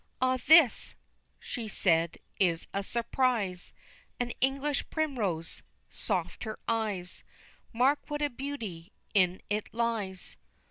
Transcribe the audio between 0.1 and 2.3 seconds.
"Ah! this," she said,